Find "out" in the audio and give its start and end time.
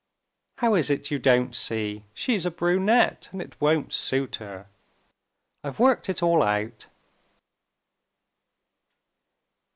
6.41-6.87